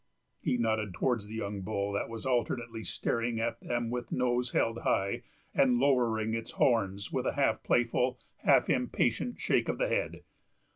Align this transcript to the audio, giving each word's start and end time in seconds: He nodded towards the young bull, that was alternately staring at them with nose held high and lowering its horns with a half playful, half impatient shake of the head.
He 0.39 0.57
nodded 0.57 0.95
towards 0.95 1.27
the 1.27 1.35
young 1.35 1.61
bull, 1.61 1.91
that 1.91 2.09
was 2.09 2.25
alternately 2.25 2.83
staring 2.83 3.39
at 3.39 3.59
them 3.59 3.91
with 3.91 4.11
nose 4.11 4.49
held 4.49 4.79
high 4.79 5.21
and 5.53 5.77
lowering 5.77 6.33
its 6.33 6.49
horns 6.53 7.11
with 7.11 7.27
a 7.27 7.33
half 7.33 7.61
playful, 7.61 8.19
half 8.37 8.67
impatient 8.67 9.39
shake 9.39 9.69
of 9.69 9.77
the 9.77 9.89
head. 9.89 10.23